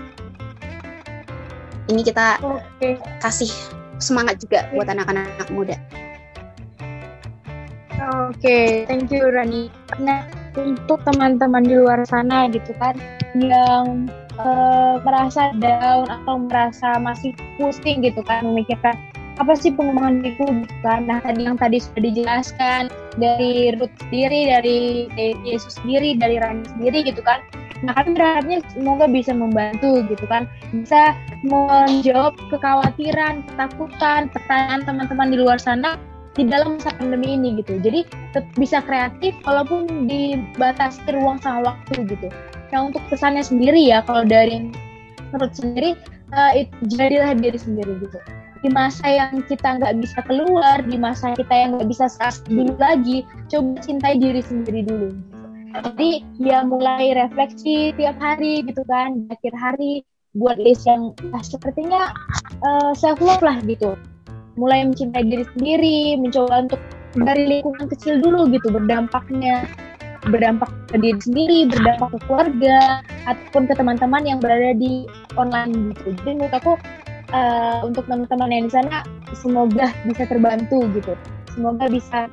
[1.91, 2.95] Ini kita okay.
[3.19, 3.51] kasih
[3.99, 5.75] semangat juga buat anak-anak muda.
[8.23, 9.67] Oke, okay, thank you Rani.
[9.99, 10.23] Nah,
[10.55, 12.95] untuk teman-teman di luar sana gitu kan
[13.35, 14.07] yang
[14.39, 18.95] uh, merasa down atau merasa masih pusing gitu kan memikirkan
[19.41, 21.09] apa sih pengembangan diriku gitu kan.
[21.09, 22.81] Nah, tadi yang tadi sudah dijelaskan
[23.17, 27.41] dari Ruth sendiri, dari, dari Yesus sendiri, dari Rani sendiri gitu kan.
[27.81, 30.45] Nah, kami berharapnya semoga bisa membantu gitu kan.
[30.69, 35.97] Bisa menjawab kekhawatiran, ketakutan, pertanyaan teman-teman di luar sana
[36.33, 37.77] di dalam masa pandemi ini gitu.
[37.81, 38.05] Jadi
[38.57, 42.29] bisa kreatif walaupun dibatasi ruang sama waktu gitu.
[42.73, 44.73] Nah untuk pesannya sendiri ya kalau dari
[45.29, 45.93] menurut sendiri
[46.33, 48.17] uh, it, jadilah diri sendiri gitu.
[48.65, 52.09] Di masa yang kita nggak bisa keluar, di masa kita yang nggak bisa
[52.49, 55.13] dulu lagi, coba cintai diri sendiri dulu.
[55.13, 55.37] Gitu.
[55.73, 56.09] Jadi
[56.41, 60.01] ya mulai refleksi tiap hari gitu kan, akhir hari
[60.33, 62.09] buat list yang ya, sepertinya
[62.65, 63.93] uh, self love lah gitu
[64.53, 66.81] mulai mencintai diri sendiri, mencoba untuk
[67.13, 69.69] dari lingkungan kecil dulu gitu berdampaknya
[70.29, 76.15] berdampak ke diri sendiri, berdampak ke keluarga ataupun ke teman-teman yang berada di online gitu.
[76.23, 76.73] Jadi menurut aku
[77.35, 79.03] uh, untuk teman-teman yang di sana
[79.35, 81.13] semoga bisa terbantu gitu.
[81.51, 82.31] Semoga bisa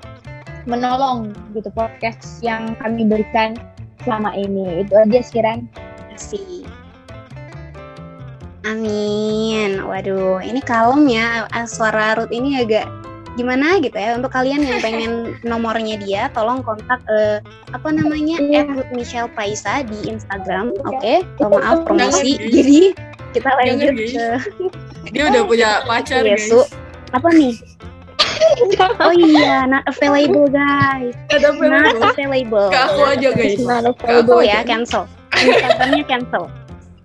[0.69, 3.57] menolong gitu podcast yang kami berikan
[4.05, 4.85] selama ini.
[4.85, 5.67] Itu aja sih Ran.
[6.21, 6.69] Terima.
[8.61, 9.81] Amin.
[9.81, 11.49] Waduh, ini kalem ya.
[11.65, 12.85] Suara Ruth ini agak
[13.39, 15.13] gimana gitu ya untuk kalian yang pengen
[15.51, 17.39] nomornya dia tolong kontak uh,
[17.71, 18.67] apa namanya yeah.
[18.91, 20.99] Michelle Paisa di Instagram oke?
[20.99, 21.23] Okay?
[21.43, 22.95] oh, maaf promosi jadi
[23.31, 24.27] kita lanjut ke
[25.15, 26.75] dia udah punya pacar Yesu guys.
[27.15, 27.55] apa nih?
[28.99, 31.15] Oh iya not available guys.
[31.31, 32.69] Not available, not available.
[32.73, 33.59] ke aku aja guys.
[33.63, 35.07] not available ya cancel.
[35.39, 36.45] Instagramnya cancel.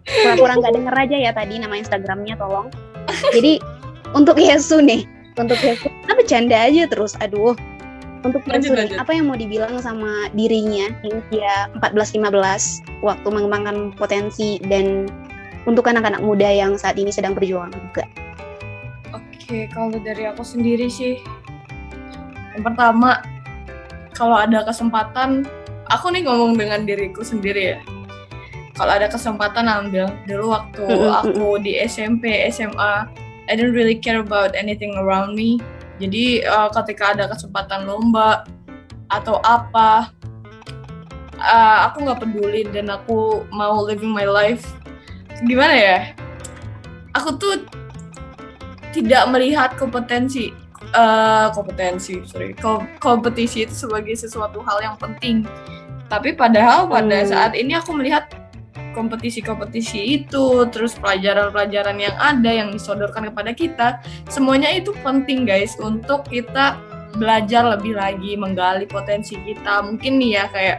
[0.05, 2.73] Pura-pura nggak denger aja ya tadi nama Instagramnya tolong.
[3.33, 3.61] Jadi
[4.17, 7.55] untuk Yesu nih untuk kita bercanda aja terus aduh
[8.25, 14.57] untuk Yesu nih, apa yang mau dibilang sama dirinya di usia 14-15 waktu mengembangkan potensi
[14.65, 15.05] dan
[15.69, 18.09] untuk anak-anak muda yang saat ini sedang berjuang juga
[19.13, 21.21] oke Oke, kalau dari aku sendiri sih,
[22.57, 23.21] yang pertama,
[24.17, 25.45] kalau ada kesempatan,
[25.85, 27.79] aku nih ngomong dengan diriku sendiri ya.
[28.73, 30.09] Kalau ada kesempatan ambil.
[30.25, 30.83] Dulu waktu
[31.21, 33.05] aku di SMP, SMA,
[33.45, 35.61] I didn't really care about anything around me.
[36.01, 38.43] Jadi uh, ketika ada kesempatan lomba
[39.13, 40.11] atau apa,
[41.39, 44.65] uh, aku nggak peduli dan aku mau living my life.
[45.45, 45.99] Gimana ya?
[47.15, 47.63] Aku tuh
[48.95, 50.55] tidak melihat kompetensi
[50.95, 55.43] uh, kompetensi sorry kom kompetisi itu sebagai sesuatu hal yang penting
[56.07, 57.29] tapi padahal pada hmm.
[57.29, 58.31] saat ini aku melihat
[58.95, 63.87] kompetisi-kompetisi itu terus pelajaran-pelajaran yang ada yang disodorkan kepada kita
[64.31, 66.79] semuanya itu penting guys untuk kita
[67.17, 69.81] belajar lebih lagi menggali potensi kita.
[69.81, 70.77] Mungkin nih ya kayak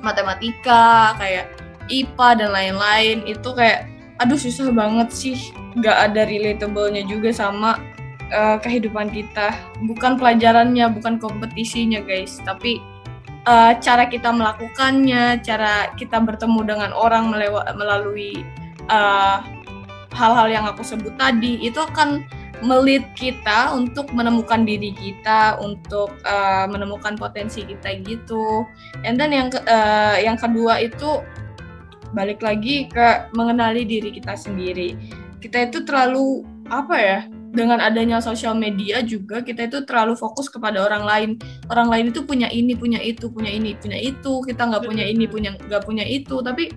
[0.00, 1.50] matematika kayak
[1.90, 3.90] IPA dan lain-lain itu kayak
[4.22, 5.38] aduh susah banget sih.
[5.76, 7.78] Nggak ada relatable-nya juga sama
[8.30, 9.52] uh, kehidupan kita.
[9.82, 12.38] Bukan pelajarannya bukan kompetisinya guys.
[12.46, 12.78] Tapi
[13.46, 17.30] uh, cara kita melakukannya cara kita bertemu dengan orang
[17.74, 18.42] melalui
[18.90, 19.38] hal eh,
[20.12, 22.26] hal-hal yang aku sebut tadi itu akan
[22.62, 28.62] melit kita untuk menemukan diri kita untuk uh, menemukan potensi kita gitu.
[29.02, 31.26] And then yang uh, yang kedua itu
[32.14, 34.94] balik lagi ke mengenali diri kita sendiri.
[35.42, 37.20] Kita itu terlalu apa ya
[37.52, 41.30] dengan adanya sosial media juga kita itu terlalu fokus kepada orang lain.
[41.68, 44.40] Orang lain itu punya ini punya itu punya ini punya itu.
[44.42, 46.40] Kita nggak punya ini punya nggak punya itu.
[46.40, 46.72] Tapi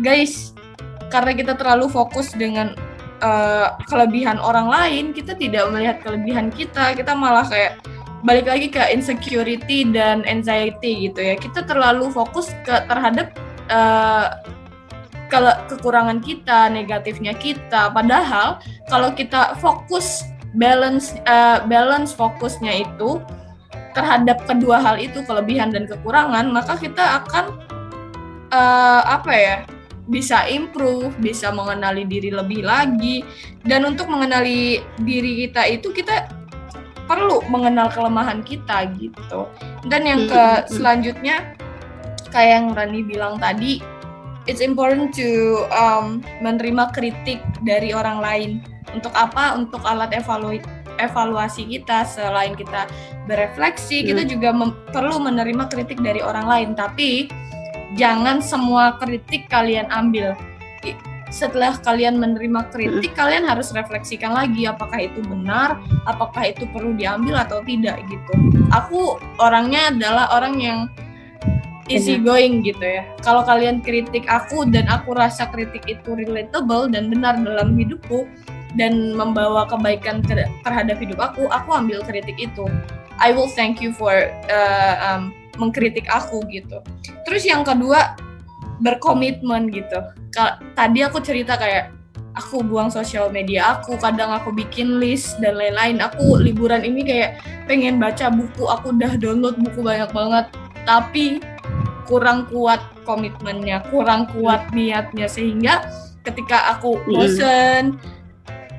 [0.00, 0.56] guys
[1.12, 2.72] karena kita terlalu fokus dengan
[3.20, 6.96] uh, kelebihan orang lain kita tidak melihat kelebihan kita.
[6.96, 7.84] Kita malah kayak
[8.24, 11.36] balik lagi ke insecurity dan anxiety gitu ya.
[11.36, 13.36] Kita terlalu fokus ke terhadap
[13.68, 14.32] uh,
[15.34, 17.90] kalau kekurangan kita, negatifnya kita.
[17.90, 20.22] Padahal kalau kita fokus
[20.54, 23.18] balance uh, balance fokusnya itu
[23.98, 27.58] terhadap kedua hal itu kelebihan dan kekurangan, maka kita akan
[28.54, 29.56] uh, apa ya?
[30.04, 33.24] bisa improve, bisa mengenali diri lebih lagi.
[33.64, 36.28] Dan untuk mengenali diri kita itu kita
[37.08, 39.48] perlu mengenal kelemahan kita gitu.
[39.88, 40.68] Dan yang ke hmm, hmm.
[40.68, 41.36] selanjutnya
[42.28, 43.80] kayak yang Rani bilang tadi,
[44.44, 48.50] it's important to um, menerima kritik dari orang lain.
[48.92, 49.56] Untuk apa?
[49.56, 50.60] Untuk alat evalu
[51.02, 52.86] evaluasi kita selain kita
[53.26, 54.06] berefleksi, hmm.
[54.14, 54.50] kita juga
[54.94, 56.70] perlu menerima kritik dari orang lain.
[56.78, 57.26] Tapi
[57.98, 60.36] jangan semua kritik kalian ambil.
[61.34, 63.18] Setelah kalian menerima kritik, hmm.
[63.18, 68.32] kalian harus refleksikan lagi apakah itu benar, apakah itu perlu diambil atau tidak gitu.
[68.70, 70.78] Aku orangnya adalah orang yang
[71.88, 73.04] easy going gitu ya.
[73.20, 78.24] Kalau kalian kritik aku dan aku rasa kritik itu relatable dan benar dalam hidupku
[78.74, 80.24] dan membawa kebaikan
[80.64, 82.66] terhadap hidup aku, aku ambil kritik itu.
[83.22, 84.10] I will thank you for
[84.50, 86.82] uh, um, mengkritik aku gitu.
[87.22, 88.18] Terus yang kedua
[88.82, 90.02] berkomitmen gitu.
[90.74, 91.94] Tadi aku cerita kayak
[92.34, 96.02] aku buang sosial media aku, kadang aku bikin list dan lain-lain.
[96.02, 97.38] Aku liburan ini kayak
[97.70, 100.50] pengen baca buku, aku udah download buku banyak banget.
[100.82, 101.38] Tapi
[102.04, 105.84] kurang kuat komitmennya, kurang kuat niatnya sehingga
[106.24, 107.08] ketika aku hmm.
[107.12, 108.00] bosen mm.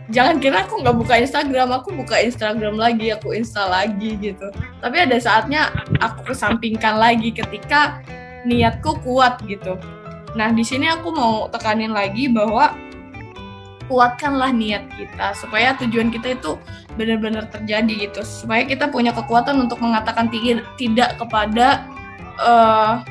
[0.09, 4.49] jangan kira aku nggak buka Instagram, aku buka Instagram lagi, aku install lagi gitu.
[4.81, 8.01] Tapi ada saatnya aku kesampingkan lagi ketika
[8.45, 9.77] niatku kuat gitu.
[10.37, 12.75] Nah, di sini aku mau tekanin lagi bahwa
[13.89, 16.57] kuatkanlah niat kita supaya tujuan kita itu
[16.99, 18.21] benar-benar terjadi gitu.
[18.21, 20.29] Supaya kita punya kekuatan untuk mengatakan
[20.77, 21.87] tidak kepada
[22.41, 23.01] uh,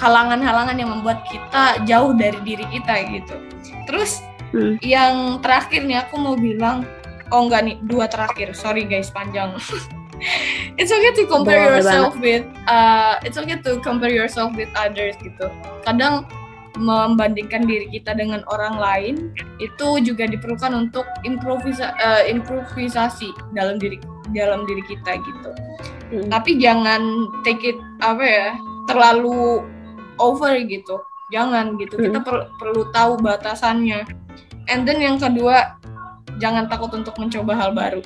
[0.00, 3.36] halangan-halangan yang membuat kita jauh dari diri kita gitu.
[3.88, 4.22] Terus
[4.54, 4.80] hmm.
[4.80, 6.86] yang terakhir nih aku mau bilang,
[7.32, 9.52] oh enggak nih dua terakhir, sorry guys panjang.
[10.80, 12.44] it's okay to compare Boleh yourself banget.
[12.44, 15.50] with, uh, it's okay to compare yourself with others gitu.
[15.82, 16.24] Kadang
[16.80, 19.14] membandingkan diri kita dengan orang lain
[19.60, 24.00] itu juga diperlukan untuk improvisa uh, improvisasi dalam diri
[24.32, 25.50] dalam diri kita gitu.
[26.12, 26.28] Hmm.
[26.32, 28.48] Tapi jangan take it apa ya
[28.88, 29.64] terlalu
[30.18, 31.00] over gitu.
[31.32, 31.96] Jangan gitu.
[31.96, 32.26] Kita hmm.
[32.26, 34.04] per perlu tahu batasannya.
[34.68, 35.80] And then yang kedua
[36.40, 38.02] jangan takut untuk mencoba hal baru.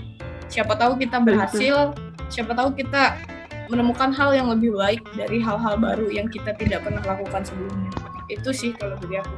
[0.46, 1.94] Siapa tahu kita berhasil
[2.30, 3.14] siapa tahu kita
[3.66, 7.90] menemukan hal yang lebih baik dari hal-hal baru yang kita tidak pernah lakukan sebelumnya.
[8.30, 9.34] Itu sih kalau dari aku.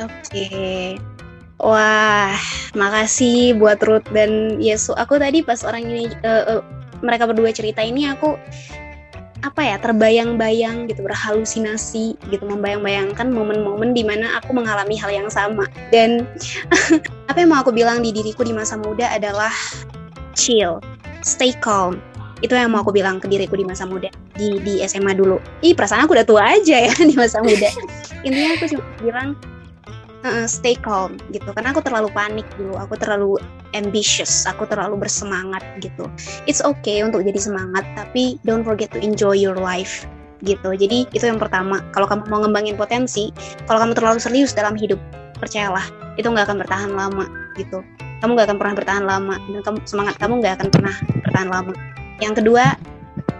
[0.00, 0.16] Oke.
[0.32, 0.84] Okay.
[1.60, 2.32] wah
[2.72, 4.96] makasih buat Ruth dan Yesu.
[4.96, 6.62] Aku tadi pas orang ini uh, uh,
[7.04, 8.36] mereka berdua cerita ini aku
[9.40, 15.64] apa ya terbayang-bayang gitu berhalusinasi gitu membayang-bayangkan momen-momen di mana aku mengalami hal yang sama.
[15.88, 16.28] Dan
[17.30, 19.52] apa yang mau aku bilang di diriku di masa muda adalah
[20.36, 20.80] chill
[21.24, 22.00] stay calm.
[22.40, 25.36] Itu yang mau aku bilang ke diriku di masa muda di di SMA dulu.
[25.60, 27.68] Ih perasaan aku udah tua aja ya di masa muda.
[28.24, 29.28] Intinya aku cuma bilang
[30.44, 31.48] stay calm gitu.
[31.56, 33.40] Karena aku terlalu panik dulu aku terlalu
[33.72, 36.06] ambitious aku terlalu bersemangat gitu.
[36.44, 40.04] It's okay untuk jadi semangat tapi don't forget to enjoy your life
[40.44, 40.76] gitu.
[40.76, 41.80] Jadi itu yang pertama.
[41.96, 43.32] Kalau kamu mau ngembangin potensi
[43.64, 45.00] kalau kamu terlalu serius dalam hidup
[45.40, 45.84] percayalah
[46.20, 47.24] itu nggak akan bertahan lama
[47.56, 47.80] gitu.
[48.20, 51.72] Kamu nggak akan pernah bertahan lama dan kamu semangat kamu nggak akan pernah bertahan lama.
[52.20, 52.64] Yang kedua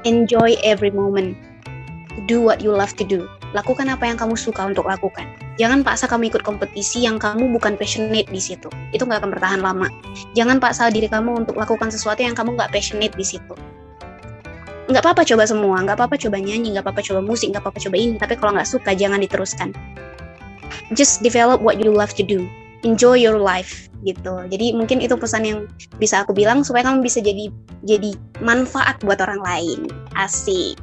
[0.09, 1.37] enjoy every moment.
[2.27, 5.27] Do what you love to do lakukan apa yang kamu suka untuk lakukan
[5.61, 8.73] Jangan paksa kamu ikut kompetisi yang kamu bukan passionate di situ.
[8.97, 9.93] Itu nggak akan bertahan lama.
[10.33, 13.53] Jangan paksa diri kamu untuk lakukan sesuatu yang kamu nggak passionate di situ.
[14.89, 17.97] Nggak apa-apa coba semua, nggak apa-apa coba nyanyi, nggak apa-apa coba musik, nggak apa-apa coba
[18.01, 18.17] ini.
[18.17, 19.77] Tapi kalau nggak suka, jangan diteruskan.
[20.97, 22.49] Just develop what you love to do.
[22.81, 24.35] Enjoy your life gitu.
[24.49, 25.59] Jadi mungkin itu pesan yang
[26.01, 27.53] bisa aku bilang supaya kamu bisa jadi
[27.85, 29.89] jadi manfaat buat orang lain.
[30.17, 30.77] Asik.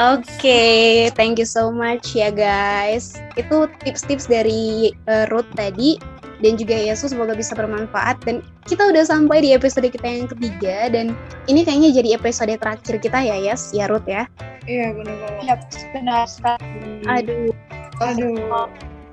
[0.00, 3.14] Oke, okay, thank you so much ya guys.
[3.38, 5.98] Itu tips-tips dari uh, Ruth tadi
[6.42, 10.90] dan juga Yesus semoga bisa bermanfaat dan kita udah sampai di episode kita yang ketiga
[10.90, 11.14] dan
[11.46, 14.26] ini kayaknya jadi episode terakhir kita ya Yes, ya Ruth ya.
[14.66, 15.38] Iya benar banget.
[15.42, 15.54] Iya
[15.94, 17.02] benar sekali.
[17.06, 17.54] Aduh.
[18.02, 18.66] Aduh.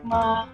[0.06, 0.50] Ma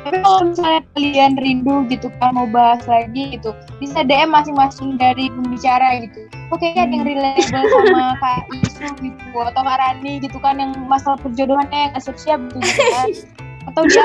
[0.00, 5.28] tapi kalau misalnya kalian rindu gitu kan mau bahas lagi gitu bisa DM masing-masing dari
[5.28, 6.24] pembicara gitu.
[6.50, 11.20] Oke kan yang relatable sama Kak Isu gitu atau Kak Rani gitu kan yang masalah
[11.20, 13.08] perjodohannya yang siap-siap gitu, gitu kan.
[13.68, 14.04] Atau dia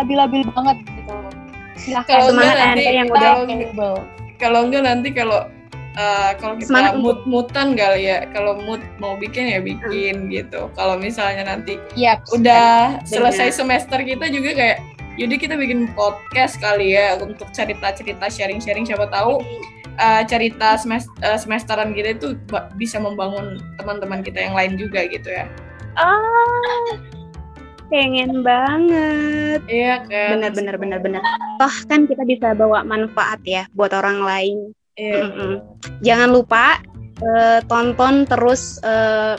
[0.00, 1.12] labil-labil banget gitu.
[1.76, 2.08] Silahkan.
[2.08, 3.94] Kalau enggak nanti yang udah kalau,
[4.40, 5.40] kalau enggak nanti kalau
[6.00, 10.32] uh, kalau kita Semangat mut-mutan kali ya kalau mood mau bikin ya bikin hmm.
[10.32, 10.72] gitu.
[10.72, 14.78] Kalau misalnya nanti yep, udah selesai semester kita juga kayak
[15.18, 19.42] jadi kita bikin podcast kali ya untuk cerita-cerita sharing-sharing siapa tahu
[19.98, 22.38] uh, cerita semester, uh, semesteran kita itu
[22.78, 25.50] bisa membangun teman-teman kita yang lain juga gitu ya.
[25.98, 26.94] Ah,
[27.90, 29.60] pengen banget.
[29.66, 30.38] Iya kan.
[30.38, 31.22] Benar benar benar benar.
[31.58, 34.56] Toh kan kita bisa bawa manfaat ya buat orang lain.
[34.94, 35.18] Iya.
[35.26, 35.54] Mm -mm.
[36.06, 36.78] Jangan lupa
[37.22, 39.34] uh, tonton terus uh,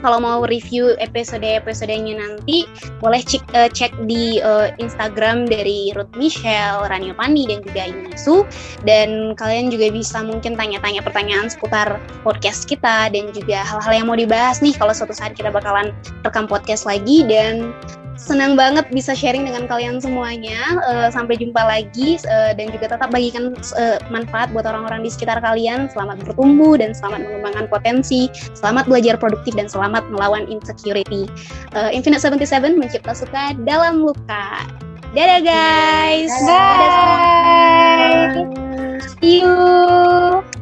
[0.00, 2.64] kalau mau review episode-episodenya nanti
[2.98, 8.46] boleh cek, uh, cek di uh, Instagram dari Ruth Michelle, Ranio Pani dan juga Inisu
[8.84, 14.18] dan kalian juga bisa mungkin tanya-tanya pertanyaan seputar podcast kita dan juga hal-hal yang mau
[14.18, 17.22] dibahas nih kalau suatu saat kita bakalan rekam podcast lagi.
[17.26, 17.72] Dan
[18.20, 20.60] senang banget bisa sharing dengan kalian semuanya.
[20.84, 25.40] Uh, sampai jumpa lagi uh, dan juga tetap bagikan uh, manfaat buat orang-orang di sekitar
[25.40, 25.88] kalian.
[25.88, 28.28] Selamat bertumbuh dan selamat mengembangkan potensi.
[28.52, 31.24] Selamat belajar produktif dan selamat melawan insecurity.
[31.72, 34.68] Uh, Infinite 77 mencipta suka dalam luka.
[35.16, 36.30] Dadah guys.
[36.44, 36.60] Bye.
[36.78, 38.46] Dadah.
[38.46, 38.70] Bye.
[39.18, 40.59] See you.